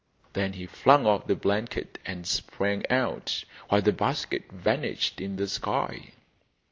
[0.33, 5.47] Then he flung off the blanket and sprang out, while the basket vanished in the
[5.47, 6.13] sky.